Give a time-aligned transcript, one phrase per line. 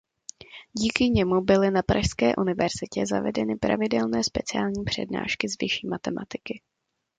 [0.73, 6.61] Díky němu byly na pražské univerzitě zavedeny pravidelné speciální přednášky z vyšší matematiky.